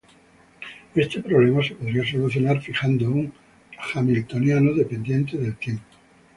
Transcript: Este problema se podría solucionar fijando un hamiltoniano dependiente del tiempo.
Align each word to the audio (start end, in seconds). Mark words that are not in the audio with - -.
Este 0.95 1.21
problema 1.21 1.61
se 1.61 1.75
podría 1.75 2.03
solucionar 2.03 2.59
fijando 2.59 3.05
un 3.07 3.31
hamiltoniano 3.93 4.73
dependiente 4.73 5.37
del 5.37 5.55
tiempo. 5.57 5.83